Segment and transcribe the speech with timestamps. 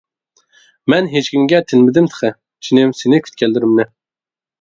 [0.93, 2.31] مەن ھېچكىمگە تىنمىدىم تېخى،
[2.69, 3.87] جېنىم سېنى كۈتكەنلىرىمنى.